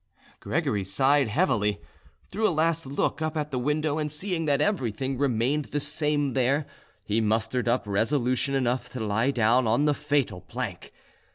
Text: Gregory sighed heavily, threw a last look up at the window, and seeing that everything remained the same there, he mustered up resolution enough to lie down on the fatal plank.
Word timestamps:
Gregory 0.39 0.83
sighed 0.83 1.27
heavily, 1.27 1.79
threw 2.31 2.47
a 2.47 2.49
last 2.49 2.87
look 2.87 3.21
up 3.21 3.37
at 3.37 3.51
the 3.51 3.59
window, 3.59 3.99
and 3.99 4.11
seeing 4.11 4.45
that 4.45 4.59
everything 4.59 5.15
remained 5.15 5.65
the 5.65 5.79
same 5.79 6.33
there, 6.33 6.65
he 7.03 7.21
mustered 7.21 7.67
up 7.67 7.85
resolution 7.85 8.55
enough 8.55 8.89
to 8.89 8.99
lie 8.99 9.29
down 9.29 9.67
on 9.67 9.85
the 9.85 9.93
fatal 9.93 10.41
plank. 10.41 10.91